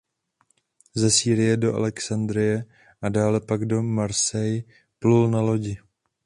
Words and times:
Ze 0.99 1.11
Sýrie 1.11 1.57
do 1.57 1.75
Alexandrie 1.75 2.65
a 3.01 3.09
dále 3.09 3.39
pak 3.41 3.65
do 3.65 3.83
Marseille 3.83 4.63
plul 4.99 5.29
na 5.29 5.41
lodi. 5.41 5.77